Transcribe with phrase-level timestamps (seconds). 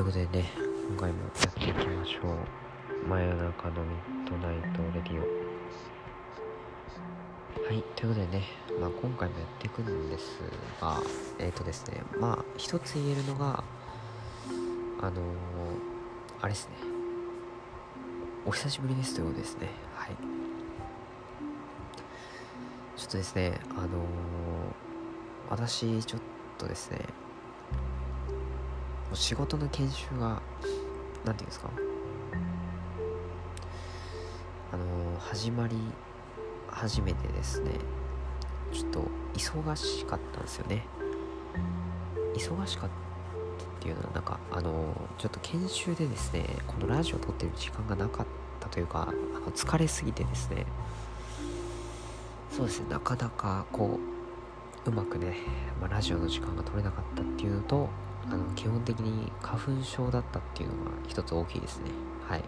[0.00, 0.48] ということでね、
[0.88, 3.06] 今回もやっていきましょう。
[3.06, 3.90] 真夜中のミ
[4.24, 5.26] ッドナイトレディオ。
[7.66, 8.44] はい、ということでね、
[8.80, 10.40] まあ、今回もやっていくんです
[10.80, 11.02] が、
[11.38, 13.62] えっ、ー、とですね、まあ、一つ言えるのが、
[15.02, 15.20] あのー、
[16.40, 16.76] あれですね、
[18.46, 19.68] お久しぶりですということですね。
[19.96, 20.16] はい。
[22.96, 23.90] ちょっとですね、あのー、
[25.50, 26.20] 私、ちょっ
[26.56, 27.00] とですね、
[29.12, 30.40] 仕事の研修が何て
[31.24, 31.70] 言うんですか？
[34.72, 34.84] あの
[35.18, 35.76] 始まり
[36.68, 37.72] 初めてですね
[38.72, 39.02] ちょっと
[39.34, 40.84] 忙しかったんですよね。
[42.34, 42.94] 忙しかった
[43.64, 48.26] っていうのはなんかあのちょっと研修でですねこのラジオ撮ってる時間がなかっ
[48.60, 50.66] たというかあの疲れすぎてですね
[52.50, 53.98] そうですねなかなかこ
[54.86, 55.34] ううまくね、
[55.80, 57.88] まあ、ラジオの時間が取れなかったっていうのと
[58.30, 61.90] あの基本的に花粉症だったっていうのが一つ大きいですね。
[62.28, 62.46] はい、ま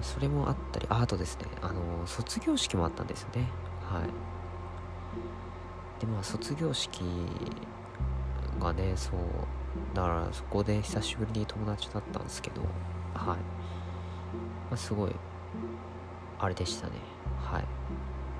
[0.00, 3.48] あ、それもあったりああとですねあの卒業式もあったんですよね。
[3.82, 4.02] はい。
[6.00, 7.02] でまあ卒業式
[8.60, 9.20] がねそう
[9.94, 12.60] だからそこで久しぶりに友達だったんですけど
[13.14, 13.36] はい、ま
[14.72, 15.12] あ、すごい
[16.38, 16.92] あれでしたね。
[17.42, 17.64] はい。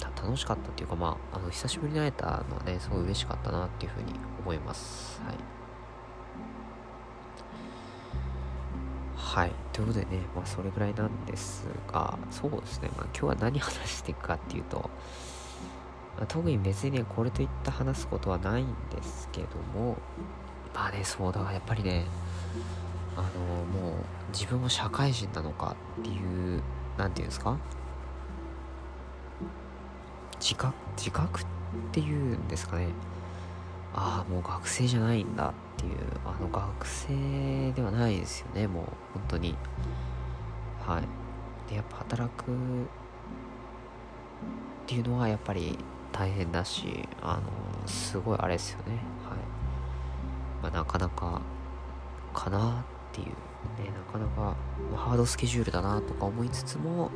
[0.00, 5.20] 楽しかったっていうかまああの久しぶりに会えたのはねすごい嬉しかったなっていうふうに思います。
[5.24, 5.36] はい。
[9.16, 9.52] はい。
[9.72, 12.90] ということでねまあそれぐらいなんですがそうですね。
[12.96, 14.78] まあ今日は何話していくかっていうと、
[16.16, 19.96] まあ、特に別にねこれといった話すことはないんですけども
[20.74, 22.06] まあねそうだからやっぱりね
[23.16, 23.40] あの
[23.80, 23.94] もう
[24.32, 26.62] 自分も社会人なのかっていう
[26.98, 27.56] 何て言うんですか？
[30.40, 31.44] 自覚自覚っ
[31.92, 32.88] ていうんですかね。
[33.94, 35.92] ああもう学生じゃないんだっていう
[36.24, 39.54] あの学生ではないですよねもう本当に。
[40.86, 41.02] はい。
[41.70, 42.46] でやっぱ働くっ
[44.86, 45.78] ていうのはやっぱり
[46.12, 48.98] 大変だしあのすごいあれですよね。
[49.28, 49.38] はい。
[50.62, 51.40] まあなかなか
[52.32, 53.34] かなっていうね
[53.90, 54.56] なかなか、
[54.96, 57.10] ハードスケジュールだなとか思いつつも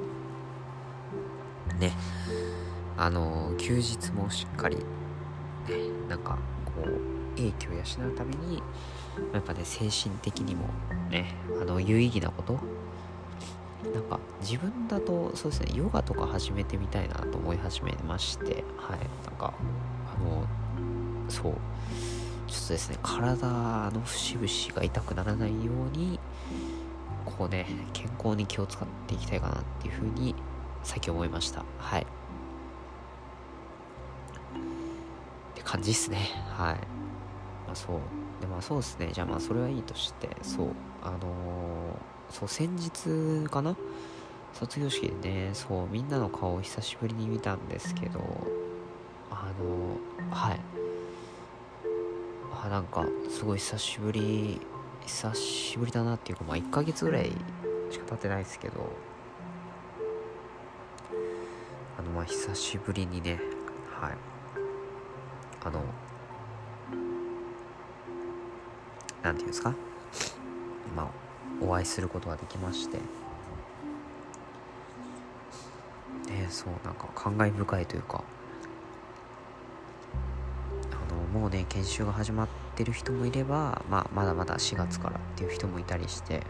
[1.78, 1.92] ね。
[2.98, 4.82] あの休日もしっかりね
[6.08, 6.36] なんか
[6.66, 8.60] こう影響を養うために
[9.32, 10.66] やっぱね精神的にも
[11.08, 11.32] ね
[11.62, 12.58] あの有意義なこと
[13.94, 19.54] なんか自分だとそうですねヨガとか始めてみたいなと思い始めましてはいなんか
[20.12, 20.44] あの
[21.28, 21.52] そう
[22.48, 23.46] ちょっとですね体
[23.92, 26.18] の節々が痛くならないように
[27.24, 30.34] こうね健康に気を使っていきたいかなっていうふうに
[30.82, 31.64] 最近思いました。
[31.78, 32.06] はい。
[35.68, 36.30] 感じっすね。
[36.56, 36.74] はい。
[37.66, 38.00] まあそう。
[38.40, 39.10] でまあそうですね。
[39.12, 40.68] じゃあまあそれはいいとしてそう。
[41.02, 41.20] あのー、
[42.30, 43.76] そう先日かな？
[44.54, 48.18] 卒業式でねそうみんなの顔を久しぶりに見たんですけど
[49.30, 50.60] あのー、はい。
[52.64, 54.62] あなんかすごい久しぶり
[55.04, 57.30] 久しぶりだなっていうかまあ1ヶ月ぐらい
[57.90, 58.90] しか経ってないですけど
[61.98, 63.38] あのまあ久しぶりにね
[64.00, 64.37] はい。
[65.68, 65.80] あの
[69.22, 69.74] 何て言うんですか？
[70.96, 71.08] まあ
[71.62, 72.96] お会いすることができまして。
[72.96, 73.02] ね
[76.48, 78.24] そうなんか感慨深いというか。
[80.90, 86.42] あのもうね研修が始まってる人もいれば、まあ、まだまだ4月からっていう人もいたりして。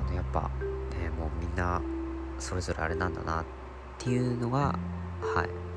[0.00, 0.48] あのやっぱね
[1.18, 1.82] もうみんな
[2.38, 3.44] それぞれあれなんだなっ
[3.98, 4.78] ていうのが
[5.20, 5.71] はい。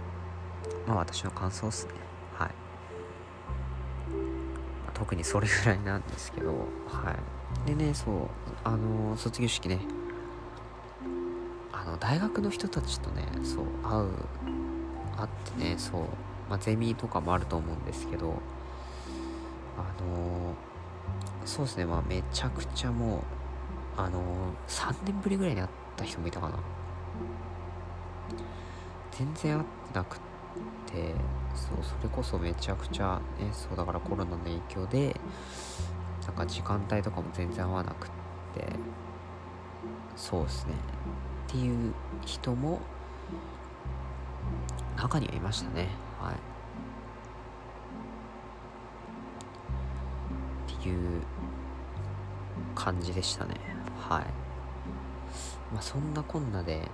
[0.88, 1.94] まあ私の感想っすね。
[2.38, 2.50] はい、
[4.94, 6.52] 特にそれぐらいなんですけど
[6.88, 7.16] は
[7.66, 7.68] い。
[7.68, 8.16] でねそう
[8.64, 9.80] あの、卒業式ね。
[11.72, 14.10] あの大学の人たちとねそう会う
[15.18, 16.02] 会ってねそう
[16.50, 18.40] まあゼミとかもあると思うんですけど
[19.78, 20.56] あの、
[21.46, 21.86] そうですね。
[21.86, 23.22] まあめちゃくちゃもう
[23.98, 26.56] あのー、3年ぶりぐらいに会った人もいたかな。
[29.12, 30.35] 全然会ってなくて
[31.56, 35.16] そうそれこそめちゃくちゃねそうだからコロナの影響で
[36.26, 38.10] なんか時間帯とかも全然合わなくっ
[38.54, 38.68] て
[40.16, 40.74] そうですね。
[41.48, 41.94] っていう
[42.26, 42.80] 人も
[44.96, 45.90] 中にはいましたね。
[46.22, 46.36] はい。
[50.74, 51.22] っていう
[52.74, 53.56] 感じでしたね。
[54.00, 54.26] はい。
[55.74, 56.90] まあそんなこんなで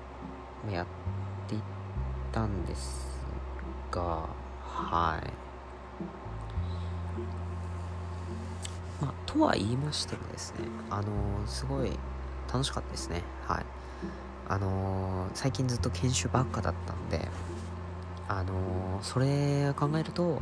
[0.72, 0.88] やっ
[1.48, 1.62] ていっ
[2.31, 3.11] たんです
[3.92, 4.26] が
[4.64, 5.52] はい
[9.02, 10.60] まあ、とは言いましてもですね、
[10.92, 11.92] あのー、すごい
[12.52, 13.24] 楽しかったですね。
[13.48, 13.66] はい。
[14.48, 17.28] あのー、最近ずっと研修ばっかだったんで、
[18.28, 20.40] あのー、それを考えると、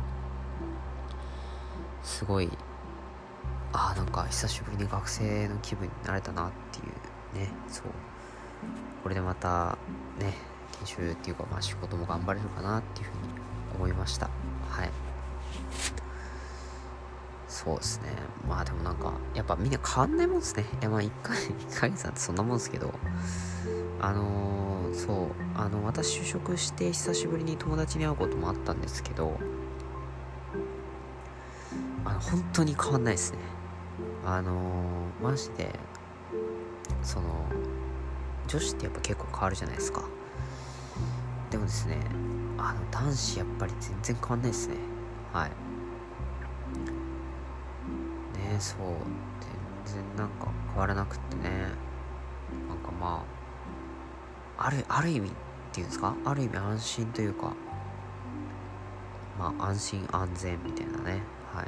[2.02, 2.50] すごい、
[3.72, 7.84] ああ、なんか久しぶりに学生の気分になれたなっていうね、そう。
[9.02, 9.78] これでまた、
[10.18, 10.34] ね、
[10.80, 13.28] 研修っていうか、まあ仕事も頑張れるかなっていうふうに
[13.76, 14.28] 思いました。
[14.68, 14.90] はい。
[17.48, 18.10] そうですね。
[18.48, 20.64] まあでもなんか、やっぱみんな変わんないもんですね。
[20.80, 21.36] いやまあ1回、
[21.68, 22.94] 1ヶ月なんてそんなもんですけど、
[24.00, 29.38] あのー、そう、あの、私就職して久しぶりに友達に会うこともあったんですけど、
[32.04, 33.38] あの、本当に変わんないですね。
[34.24, 35.78] あのー、マジで、
[37.02, 37.44] その、
[38.46, 40.02] 女子ってやっぱ結構変わるじゃないですか。
[41.50, 41.98] でもですね、
[42.58, 44.76] あの、男子やっぱり全然変わんないですね。
[45.32, 45.50] はい。
[48.38, 48.60] ね。
[48.60, 48.78] そう。
[49.84, 51.50] 全然なんか変わらなくってね。
[52.68, 53.24] なんかま
[54.58, 55.32] ああるある意味っ
[55.72, 56.14] ていうんですか？
[56.24, 57.54] ある意味安心というか
[59.38, 61.22] まあ安心安全みたいなね。
[61.52, 61.66] はい。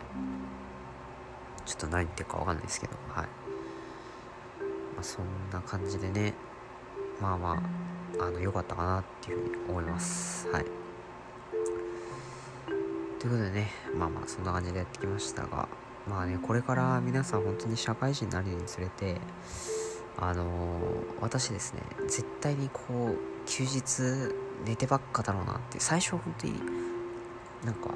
[1.64, 2.96] ちょっと何言ってるかわかんないですけど。
[3.08, 3.25] はい。
[4.94, 6.34] まあそんな感じでね。
[7.20, 7.62] まあまあ
[8.20, 10.48] あの良かったかなっていうふうに思います。
[10.48, 10.82] はい。
[13.22, 15.68] ということでねまあまあそんな感じでやってきましたが
[16.08, 19.20] まあねこれから皆さん本当に社会人になるにつれて
[20.18, 22.82] あのー、私ですね絶対にこ
[23.14, 26.54] う休日寝てばっかだろうなって最初は本当に
[27.64, 27.90] なんか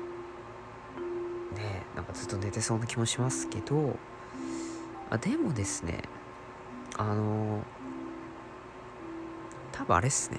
[1.56, 3.98] ねなんかずっと寝てそうな気もしますけど
[5.10, 6.02] あでもですね
[6.96, 7.62] あのー、
[9.78, 10.38] 多分あれっすね。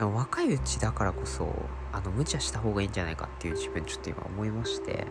[0.00, 1.52] 若いうちだからこそ
[1.92, 5.06] あの無茶した方がいいんじゃないかっていう自分ちょっと今思いまして。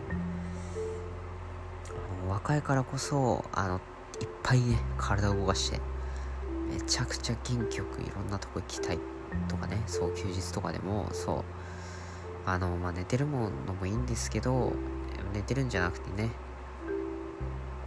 [2.28, 3.80] 若いからこそあの
[4.20, 5.80] いっぱいね体を動かして
[6.70, 8.98] めちゃくちゃ元気よくいろんなとこ行きたい
[9.48, 11.44] とかねそう休日とかでもそう
[12.44, 14.72] あのまあ寝てるものもいいんですけど
[15.32, 16.30] 寝てるんじゃなくてね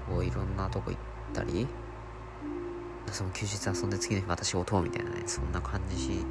[0.10, 1.00] こういろんなとこ行っ
[1.34, 1.68] たり
[3.12, 6.26] その休日遊んで次の日また仕事みたいなねそんな感じ。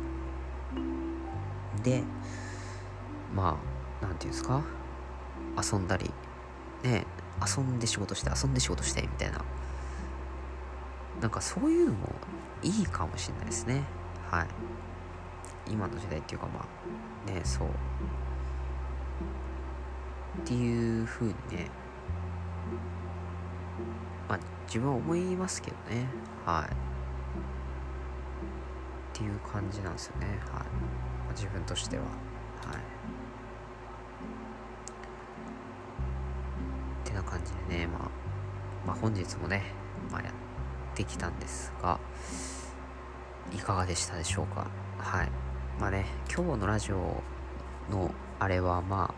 [1.82, 2.02] で
[3.34, 4.62] まあ何て言うんですか？
[5.72, 6.10] 遊んだり
[6.82, 7.06] ね
[7.46, 9.44] 遊んで仕事して遊んで仕事してみたいな。
[11.20, 12.14] なんかそういうのも
[12.62, 13.84] いいかもしれないですね。
[14.30, 14.46] はい。
[15.70, 16.66] 今の時代っていうかま
[17.28, 17.68] あねそう。
[17.68, 17.70] っ
[20.44, 21.70] ていう風にね
[24.30, 26.06] まあ自分は思いますけどね。
[26.46, 26.64] はい。
[26.64, 26.66] っ
[29.12, 30.26] ていう感じなんですよね。
[30.26, 30.60] はい、ま
[31.30, 32.04] あ、自分としては。
[32.04, 32.76] はい。
[37.02, 38.10] ってな感じでね、まあ、
[38.86, 39.64] まあ、本日もね、
[40.12, 40.32] まあ、やっ
[40.94, 41.98] てきたんですが、
[43.52, 44.68] いかがでしたでしょうか。
[44.98, 45.28] はい。
[45.80, 47.20] まあね、今日のラジオ
[47.90, 49.12] のあれは、ま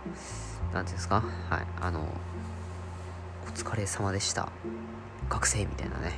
[0.72, 2.08] あ、なんていうんですか、はい、あの、
[3.44, 4.50] お疲れ様でした。
[5.28, 6.12] 学生みたいなね。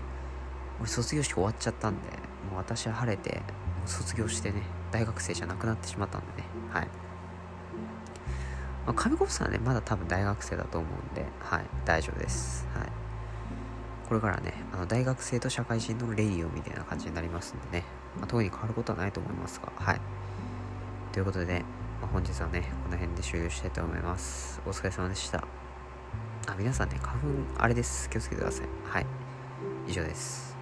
[0.80, 2.00] 俺卒業式終わっちゃったんで、
[2.50, 3.42] もう私は晴れて、
[3.86, 6.88] 卒業してね、大学生じゃなくなってしまったんでね、はい。
[8.86, 12.66] まあ、上国さんはね、まだ多分大学生だと思うんで、はい、大丈夫です。
[12.74, 12.88] はい。
[14.08, 17.84] これからね、あの大学生と社会人のレイオみたいな感じになりますんでね、
[18.18, 20.00] まあ、特に変わることはないと思いますが、はい。
[21.12, 21.64] ということで、
[22.00, 24.60] まあ、本日はね、この辺で終了したいと思います。
[24.66, 25.63] お疲れ様でした。
[26.54, 28.08] あ、皆さんね、花粉、あれです。
[28.08, 28.66] 気をつけてください。
[28.84, 29.06] はい。
[29.88, 30.53] 以上です。